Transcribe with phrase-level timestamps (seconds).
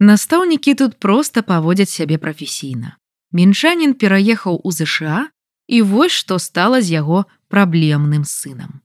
[0.00, 2.96] Настаўнікі тут проста паводзяць сябе прафесійна.
[3.36, 5.28] Мінчанін пераехаў у ЗША
[5.68, 8.80] і вось што стала з яго праблемным сынам.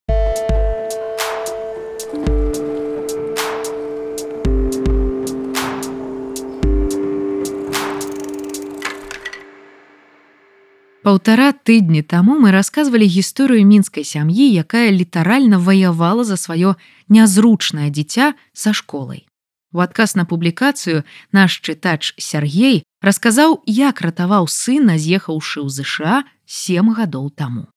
[10.99, 16.75] Паўтара тыдні таму мы расказвалі гісторыю мінскай сям'і, якая літаральна ваявала за сваё
[17.07, 19.23] нязручнае дзіця са школай.
[19.75, 21.03] У адказ на публікацыю
[21.35, 27.67] наш чытач Сергей расказаў, як ратаваў сына, з'ехаўшы ў ЗША сем гадоў таму.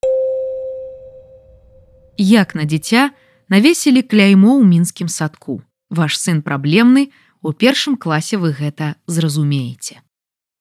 [2.15, 3.11] Як на дзіця
[3.51, 5.59] навесілі кляймо ў мінскім садку.
[5.91, 7.11] Ваш сын праблемны,
[7.43, 9.99] у першым класе вы гэта зразумееце.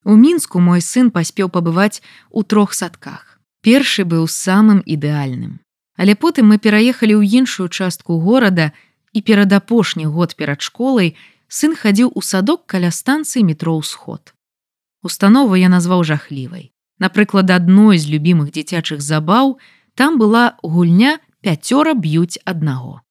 [0.09, 2.01] У мінску мой сын паспеў пабываць
[2.33, 3.37] у трох садках.
[3.61, 5.61] Першы быў самым ідэальным.
[6.01, 8.73] Але потым мы пераехалі ў іншую частку горада,
[9.17, 11.15] і перад апошні год перад школай
[11.47, 14.33] сын хадзіў у садок каля станцыі метро ўсход.
[15.03, 16.71] Установу я назваў жахлівай.
[16.99, 19.59] Напрыклад, адной з любімых дзіцячых забаў
[19.95, 23.01] там была гульня пяцёра б'юць аднаго.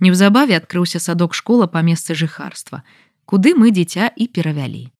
[0.00, 2.82] Неўзабаве адкрыўся садок школа па месцы жыхарства,
[3.24, 4.92] куды мы дзіця і перавялі.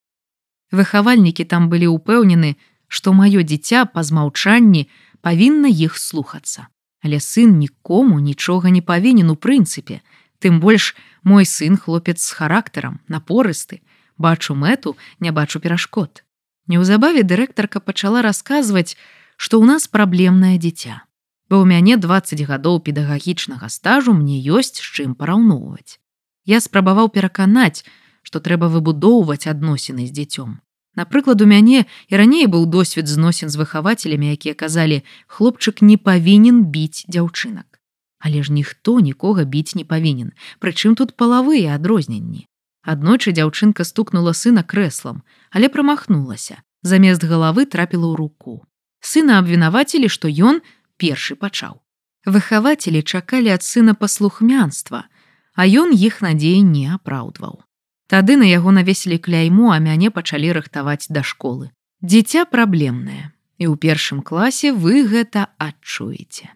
[0.73, 2.57] Выхавальнікі там былі ўпэўнены,
[2.89, 4.89] што маё дзіця па змаўчанні
[5.21, 6.71] павінна іх слухацца.
[7.05, 10.01] Але сын нікому нічога не павінен у прынцыпе,
[10.39, 10.95] Тым больш
[11.27, 13.83] мой сын хлопец з характарам, напорысты,
[14.17, 16.23] бачу мэту, не бачу перашкод.
[16.71, 18.95] Неўзабаве дырэктарка пачала расказваць,
[19.37, 21.03] што ў нас праблемнае дзіця.
[21.51, 25.99] Бо ў мяне 20 гадоў педагагічнага стажу мне ёсць з чым параўноўваць.
[26.47, 27.83] Я спрабаваў пераканаць,
[28.23, 30.63] што трэба выбудоўваць адносіны з дзіцём.
[30.95, 36.65] Напрыклад, у мяне і раней быў досвед зносін з выхавацелямі, якія казалі: хлопчык не павінен
[36.71, 37.76] біць дзяўчынак.
[38.19, 42.47] Але ж ніхто нікога біць не павінен, прычым тут палавыя адрозненні.
[42.87, 46.63] Аднойчы дзяўчынка стукнула сына крэслам, але прамахнулася.
[46.83, 48.63] Замест галавы трапіла ў руку.
[49.03, 50.63] Сына абвінавацілі, што ён
[50.97, 51.83] першы пачаў.
[52.25, 55.07] Выхавацелі чакалі ад сына паслухмянства,
[55.55, 57.61] а ён іх надзеі не апраўдваў.
[58.07, 61.75] Тады на яго навесілі кляйму, а мяне пачалі рыхтаваць да школы.
[62.01, 66.55] Дзіця праблемнае, і ў першым класе вы гэта адчуеце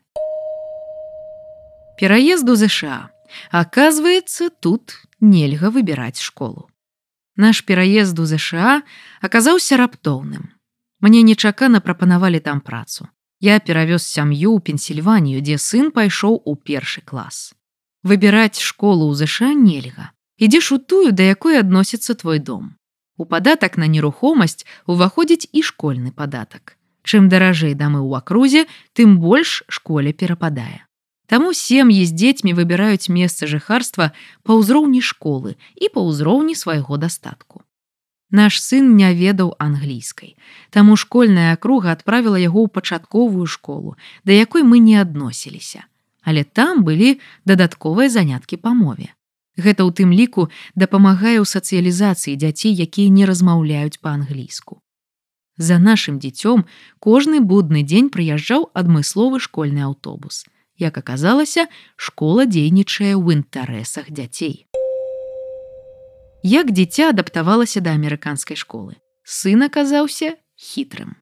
[2.00, 3.12] пераезду ЗША.
[3.52, 6.72] Аказваецца, тут нельга выбіраць школу.
[7.36, 8.80] Наш пераезд у ЗША
[9.20, 10.48] аказаўся раптоўным.
[11.04, 13.08] Мне нечакана прапанавалі там працу.
[13.40, 17.52] Я перавёз сям'ю ў Пенсільванію, дзе сын пайшоў у першы клас.
[18.02, 20.12] Выбіраць школу ў ЗША нельга.
[20.40, 22.76] Ідзеш у тую, да якой адносіцца твой дом.
[23.20, 26.80] У падатак на нерухомасць уваходзіць і школьны падатак.
[27.04, 28.64] Чым даражэй дамы ў акрузе,
[28.96, 30.88] тым больш школе перападае.
[31.30, 34.10] Таму сем'і з дзецьмі выбіраюць месца жыхарства
[34.42, 37.62] па ўзроўні школы і па ўзроўні свайго дастатку.
[38.34, 40.34] Наш сын не ведаў англійскай,
[40.74, 43.94] таму школьная акруга адправіла яго ў пачатковую школу,
[44.26, 45.86] да якой мы не адносіліся.
[46.26, 49.14] Але там былі дадатковыя заняткі па мове.
[49.54, 54.82] Гэта ў тым ліку дапамагае ў сацыялізацыі дзяцей, якія не размаўляюць па-англійску.
[55.62, 56.66] За нашым дзіцём
[56.98, 64.66] кожны будны дзень прыязджаў адмысловы школьны аўтобус як аказалася, школа дзейнічае ў інтарэсах дзяцей.
[66.42, 68.96] Як дзіця адаптавалася да амерыканскай школы.
[69.22, 71.20] Сын аказаўся хітрым.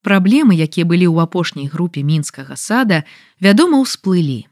[0.00, 3.04] Праблемы, якія былі ў апошняй групе мінскага сада,
[3.38, 4.48] вядома, ўсплылі.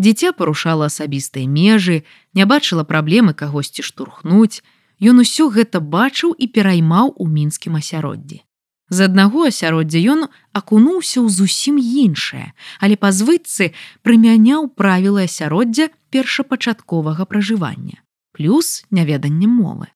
[0.00, 4.64] Дзіця парушала асабістыя межы, не бачыла праблемы кагосьці штурхнуць,
[5.02, 8.38] Ён усё гэта бачыў і пераймаў у мінскім асяроддзі.
[8.92, 13.72] З аднаго асяроддзя ён акунуўся ў зусім іншае, але па звыцы
[14.04, 18.04] прымяняў правілы асяроддзя першапачатковага пражывання,
[18.36, 19.88] плюс няведанне мовы.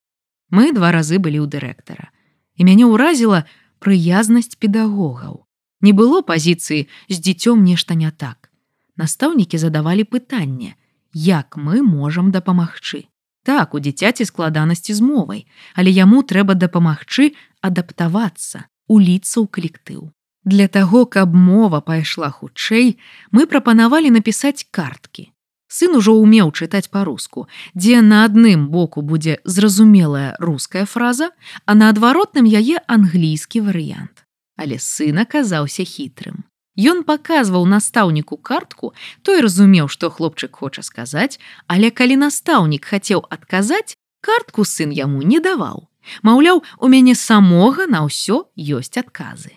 [0.48, 2.08] Мы два разы былі ў дырэктара.
[2.56, 3.44] І мяне ўразіла
[3.84, 5.44] прыязнасць педагогаў.
[5.84, 8.48] Не было пазіцыі з дзіцём нешта не так.
[8.96, 10.72] Настаўнікі задавалі пытанне,
[11.12, 13.12] як мы можам дапамагчы.
[13.44, 15.44] Так, у дзіцяці складанасці з мовай,
[15.76, 20.10] але яму трэба дапамагчы адаптавацца, уліцца ў калектыў.
[20.46, 22.98] Для таго, каб мова пайшла хутчэй,
[23.34, 25.32] мы прапанавалі напісаць карткі.
[25.66, 31.34] Сын ужо ўмеў чытаць па-руску, дзе на адным боку будзе зразумелая руская фраза,
[31.66, 34.22] а на адваротным яе англійскі варыянт.
[34.54, 36.46] Але сын аказаўся хітрым.
[36.78, 38.92] Ён паказваў настаўніку картку,
[39.22, 45.40] той разумеў, што хлопчык хоча сказаць, але калі настаўнік хацеў адказаць, картку сын яму не
[45.40, 45.88] даваў.
[46.22, 49.56] Маўляў, у мяне самога на ўсё ёсць адказы.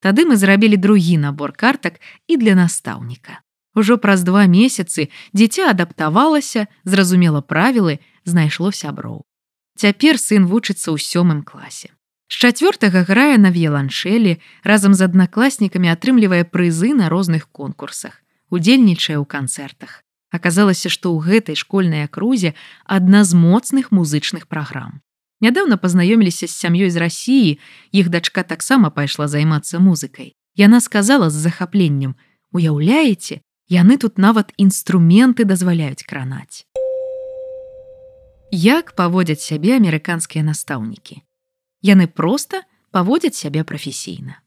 [0.00, 3.40] Тады мы зрабілі другі набор картак і для настаўніка.
[3.74, 9.22] Ужо праз два месяцы дзіця адаптавалася, зразумела правілы, знайшло сяброў.
[9.76, 11.94] Цяпер сын вучыцца ў сёмым класе.
[12.30, 19.26] З чацвёртага грае на в'еланшэлі, разам з аднакласнікамі атрымлівае прызы на розных конкурсах, удзельнічае ў
[19.26, 20.02] канцэртах.
[20.30, 22.54] Аказалася, што ў гэтай школьнай акрузе
[22.86, 25.02] адна з моцных музычных праграм.
[25.40, 27.58] Нядаўна пазнаёміліся з сям'ёй з рассіі,
[27.92, 30.36] іх дачка таксама пайшла займацца музыкай.
[30.56, 32.14] Яна сказала з захапленнем:
[32.52, 36.66] «Уяўляеце, яны тут нават інструменты дазваляюць кранаць.
[38.50, 41.22] Як паводзяць сябе амерыканскія настаўнікі.
[41.80, 44.42] Яны проста паводзяць сябе прафесійна.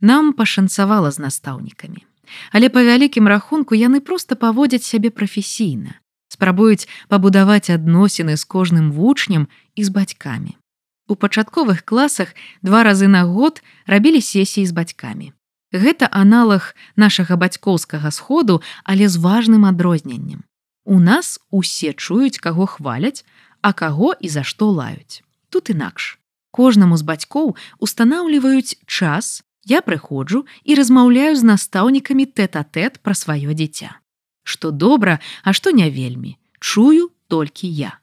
[0.00, 2.04] Нам пашанцавала з настаўнікамі.
[2.52, 6.00] Але па вялікім рахунку яны проста паводзяць сябе прафесійна,
[6.34, 9.46] спрабуюць пабудаваць адносіны з кожным вучнем
[9.78, 10.58] і з бацькамі.
[11.06, 15.32] У пачатковых класах два разы на год рабілі сесіі з бацькамі.
[15.74, 20.44] Гэта аналаг нашага бацькоўскага сходу, але з важным адрозненнем.
[20.84, 23.24] У нас усе чуюць, каго хваляць,
[23.60, 25.24] а каго і за што лаюць.
[25.50, 26.18] Тут інакш.
[26.54, 33.98] Кожнаму з бацькоў устанаўліваюць час, я прыходжу і размаўляю з настаўнікамі тэт-а-тэт пра сваё дзіця.
[34.44, 37.98] Што добра, а што не вельмі, чую толькі я.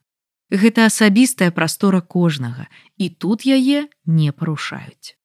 [0.52, 2.68] Гэта асабістая прастора кожнага,
[2.98, 5.16] і тут яе не парушаюць.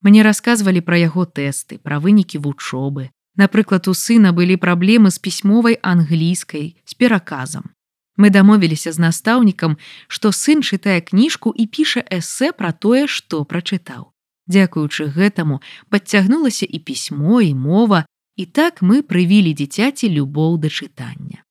[0.00, 3.10] Мне расказвалі пра яго тэсты, пра вынікі вучобы.
[3.36, 7.74] Напрыклад, у сына былі праблемы з пісьмовай англійскай з пераказам.
[8.16, 9.76] Мы дамовіліся з настаўнікам,
[10.06, 14.14] што сын чытае кніжку і піша эсэ пра тое, што прачытаў.
[14.46, 15.60] Дзякуючы гэтаму
[15.90, 21.42] падцягнулася і пісьмо і мова, і так мы прывілі дзіцяці любоў да чытання.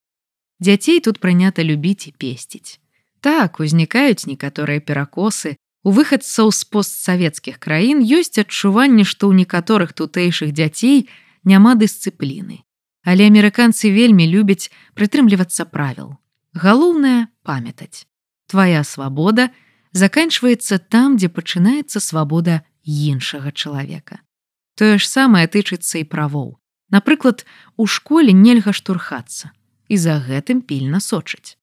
[0.60, 2.80] Дзяцей тут прынята любіць і песціць.
[3.20, 10.56] Так узнікаюць некаторыя перакосы, у выхадцаў з постсавецкіх краін ёсць адчуванне, што ў некаторых тутэйшых
[10.56, 11.12] дзяцей
[11.44, 12.64] няма дысцыпліны.
[13.04, 16.16] Але амерыканцы вельмі любяць прытрымлівацца правіл.
[16.56, 18.08] Галоўнае памятаць.
[18.48, 19.52] Твая свабода
[19.92, 24.24] заканчваецца там, дзе пачынаецца свабода іншага чалавека.
[24.80, 26.63] Тое ж самае тычыцца і правоў.
[26.94, 27.46] Напрыклад,
[27.76, 29.50] у школе нельга штурхацца
[29.90, 31.58] і за гэтым пільна сочыць.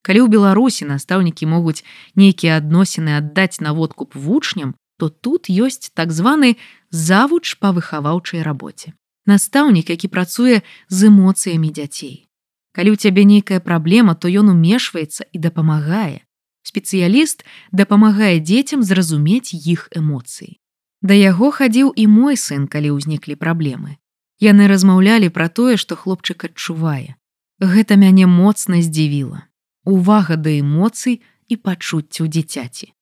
[0.00, 1.84] Калі ў Беларусі настаўнікі могуць
[2.16, 6.56] нейкія адносіны аддаць наводкуп вучням, то тут ёсць так званы
[6.88, 8.96] завуч па выхаваўчай рабоце.
[9.28, 12.24] Настаўнік, які працуе з эмоцыямі дзяцей.
[12.72, 16.24] Калі ў цябе нейкая праблема, то ён умешваецца і дапамагае.
[16.64, 20.56] Спецыяліст дапамагае дзецям зразумець іх эмоцыі.
[21.04, 23.99] Да яго хадзіў і мой сын, калі ўзніклі праблемы.
[24.40, 27.16] Яны размаўлялі пра тое, што хлопчык адчувае.
[27.60, 29.44] Гэта мяне моцна здзівіла.
[29.84, 32.92] Увага да эмоцый і пачуццяў дзіцяці.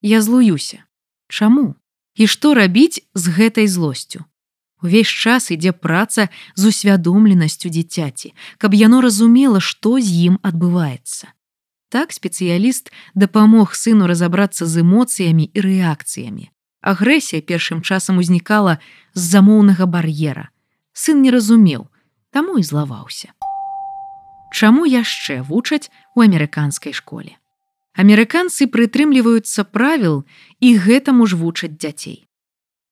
[0.00, 0.84] Я злуюся.
[1.28, 1.76] Чаму?
[2.16, 4.24] І што рабіць з гэтай злосцю?
[4.82, 11.28] Увесь час ідзе праца з усвядомленасцю дзіцяці, каб яно разумела, што з ім адбываецца.
[11.92, 16.48] Так спецыяліст дапамог сыну разабрацца з эмоцыямі і рэакцыямі,
[16.80, 18.78] Агрэсія першым часам узнікала
[19.12, 20.48] з замоўнага бар'ера.
[20.92, 21.86] Сын не разумеў,
[22.30, 23.32] таму і злаваўся.
[24.52, 27.38] Чаму яшчэ вучаць у амерыканскай школе?
[27.94, 30.24] Амерыканцы прытрымліваюцца правіл
[30.58, 32.26] і гэтаму ж вучаць дзяцей.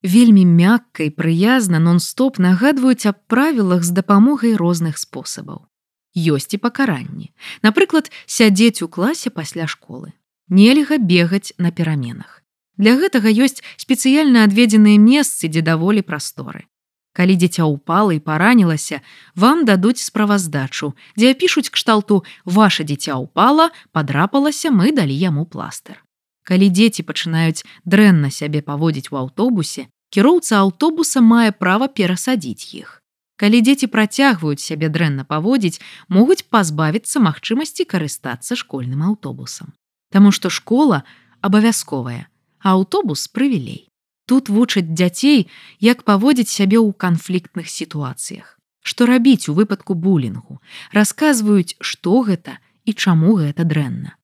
[0.02, 5.66] Вельмі мякка і прыязна нон-стоп нагадваюць аб правілах з дапамогай розных спосабаў.
[6.14, 7.34] Ёсць і пакаранні.
[7.62, 10.14] Напрыклад, сядзець у класе пасля школы.
[10.48, 12.42] Нельга бегаць на пераменах.
[12.78, 16.70] Для гэтага ёсць спецыяльна адведзеныя месцы, дзе даволі прасторы.
[17.18, 19.02] Калі дзіця ўпала і паранілася,
[19.34, 25.98] вам дадуць справаздачу, дзе апішуць кшталту ваше дзіця ўпала, падрапалася, мы далі яму пластыр.
[26.46, 33.02] Калі дзеці пачынаюць дрэнна сябе паводзіць у аўтобусе, кіроўца аўтобуса мае права перасадзіць іх.
[33.34, 39.74] Калі дзеці працягваюць сябе дрэнна паводзіць, могуць пазбавіцца магчымасці карыстацца школьным аўтобусам.
[40.14, 41.02] Таму што школа
[41.42, 42.30] абавязковая,
[42.62, 43.87] а аўтобус прывілей.
[44.28, 45.48] Тут вучаць дзяцей,
[45.80, 48.60] як паводзіць сябе ў канфліктных сітуацыях.
[48.84, 50.60] Што рабіць у выпадку булінгу,
[50.92, 54.20] расказваюць, што гэта і чаму гэта дрэнна.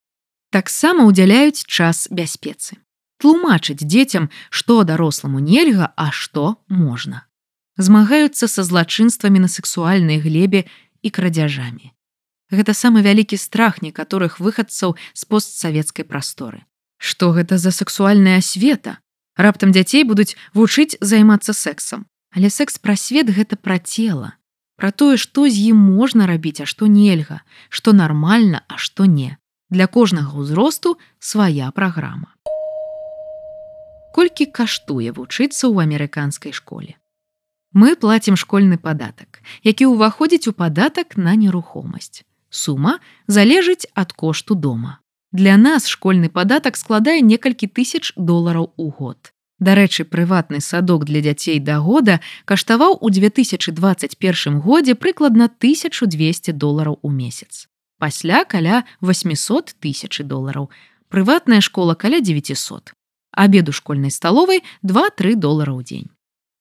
[0.53, 2.77] Таксама ўдзяляюць час бяспецы.
[3.17, 7.25] Тлумачыць дзецям, што даросламу нельга, а што можна.
[7.81, 10.69] Змагаюцца са злачынствамі на сексуальнай глебе
[11.01, 11.97] і крадзяжамі.
[12.53, 16.69] Гэта самы вялікі страх некаторых выхадцаў з постсавецкай прасторы.
[17.01, 19.01] Што гэта за сексуальная асвета?
[19.37, 22.07] Раптам дзяцей будуць вучыць займацца сексам.
[22.35, 24.35] Але секс-прасвет гэта пра цела.
[24.77, 29.39] Пра тое, што з ім можна рабіць, а што нельга, што нармальна, а што не.
[29.71, 32.35] Для кожнага ўзросту свая праграма.
[34.15, 36.99] Колькі каштуе вучыцца ў амерыканскай школе.
[37.75, 42.23] Мы плацім школьны падатак, які ўваходзіць у падатак на нерухомасць.
[42.51, 45.03] Сума залежыць ад кошту дома.
[45.35, 49.35] Для нас школьны падатак складае некалькі тысяч долараў у год.
[49.59, 57.11] Дарэчы, прыватны садок для дзяцей да года каштаваў у 2021 годзе прыкладна 1200 долараў у
[57.11, 57.67] месяц.
[57.99, 60.71] Пасля каля 800 тысяч долараў.
[61.09, 62.95] Прыватная школа каля 900.
[63.33, 66.15] Абеду школьнай сталовай 2-3 долара ў дзень.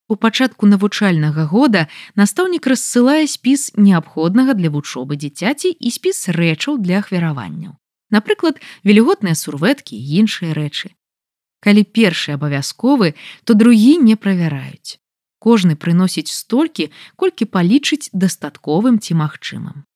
[0.10, 1.86] У пачатку навучальнага года
[2.18, 7.78] настаўнік рассылае спіс неабходнага для вучобы дзіцяці і спіс рэчаў для ахвяраванняў.
[8.14, 10.94] Напрыклад, вільготныя сурвэткі і іншыя рэчы.
[11.66, 15.02] Калі першы абавязковы, то другі не правяраюць.
[15.42, 19.88] Кожны прыносіць столькі, колькі палічыць дастатковым ці магчымым.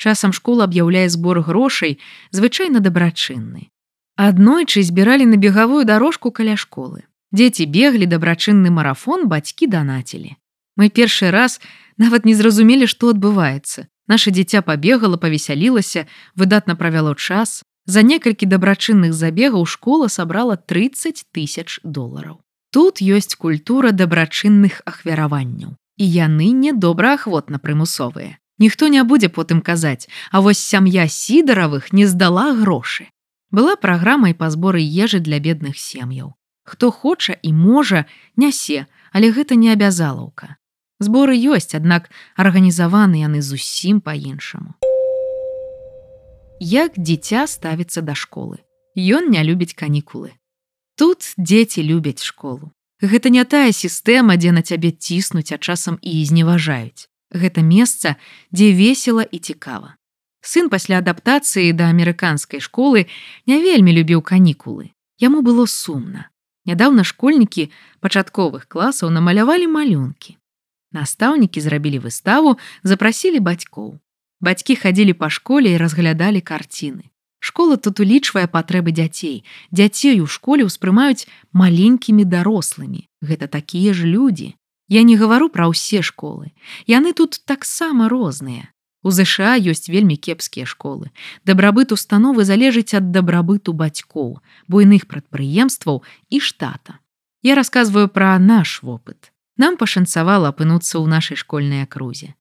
[0.00, 1.98] Часам школа аб'яўляе збор грошай,
[2.32, 3.68] звычайна дабрачынны.
[4.16, 7.04] Аднойчы збіралі на бегавую дарожку каля школы.
[7.32, 10.32] Дзеці беглі дабрачынны марафон бацькі данацілі.
[10.80, 11.60] Мы першы раз
[12.00, 13.88] нават не зразумелі, што адбываецца.
[14.06, 17.62] Наша дзіця пабегала, павесялілася, выдатна правяло час.
[17.86, 22.42] За некалькі дабрачынных забегаў школа сабрала 30 тысяч долараў.
[22.74, 25.78] Тут ёсць культура дабрачынных ахвяраванняў.
[25.96, 28.38] І яны не добраахвотна прымусовыя.
[28.58, 33.06] Ніхто не будзе потым казаць, а вось сям'я сідаравых не здала грошы.
[33.50, 36.34] Была праграмай па зборы ежы для бедных сем'яў.
[36.64, 40.56] Хто хоча і можа, нясе, але гэта не абязалаўка.
[40.98, 44.72] Зборы ёсць, аднак арганізаваны яны зусім па-іншаму.
[46.60, 48.64] Як дзіця ставіцца да школы.
[48.96, 50.32] Ён не любіць канікулы.
[50.96, 52.72] Тут дзеці любяць школу.
[53.04, 57.12] Гэта не тая сістэма, дзе на цябе ціснуць, а часам і зневажаюць.
[57.28, 58.16] Гэта месца,
[58.48, 60.00] дзе весела і цікава.
[60.40, 63.04] Сын пасля адаптацыі да амерыканскай школы
[63.44, 64.96] не вельмі любіў канікулы.
[65.20, 66.32] Яму было сумна.
[66.64, 67.68] Нядаўна школьнікі
[68.00, 70.40] пачатковых класаў намалявалі малюнкі.
[70.92, 73.98] Настаўнікі зрабілі выставу, запрасілі бацькоў.
[74.40, 77.10] Бацькі хадзілі па школе і разглядалі карціны.
[77.40, 79.44] Школа тут улічвае патрэбы дзяцей.
[79.70, 83.08] Дзяцей у школе ўспрымаюць маленькімі дарослымі.
[83.22, 84.54] Гэта такія ж людзі.
[84.88, 86.54] Я не гавару пра ўсе школы.
[86.86, 88.70] Яны тут таксама розныя.
[89.06, 91.10] У ЗША ёсць вельмі кепскія школы.
[91.46, 96.98] Дабрабыт установы залежыць ад дабрабыту бацькоў, буйных прадпрыемстваў і штата.
[97.42, 102.34] Я расказваю пра наш вопыт нам пашанцавала апынуцца ў нашай школьнай акрузе.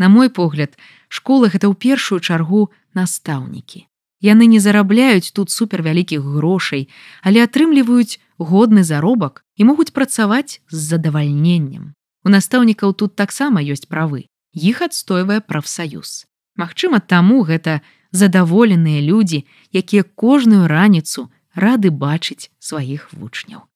[0.00, 0.76] На мой погляд,
[1.08, 3.86] школа гэта ў першую чаргу настаўнікі.
[4.20, 6.88] Яны не зарабляюць тут супервялікіх грошай,
[7.24, 11.96] але атрымліваюць годны заробак і могуць працаваць з задавальненнем.
[12.24, 14.28] У настаўнікаў тут таксама ёсць правы.
[14.52, 16.28] Іх адстойвае прафсаюз.
[16.60, 17.80] Магчыма, таму гэта
[18.12, 23.69] задаволеныя людзі, якія кожную раніцу рады бачыць сваіх вучняў.